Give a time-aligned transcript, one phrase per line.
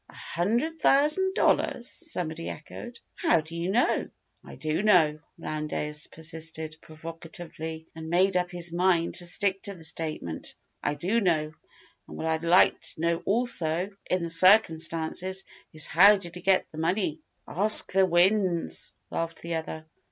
[0.09, 2.97] "A hundred thousand dollars?" somebody echoed.
[3.13, 4.09] "How do you know?"
[4.43, 9.83] "I do know," Lowndes persisted, provocatively, and made up his mind to stick to the
[9.83, 10.55] statement.
[10.81, 11.53] "I do know.
[12.07, 16.71] And what I'd like to know also, in the circumstances, is how did he get
[16.71, 19.85] the money?" "Ask the winds!" laughed the other.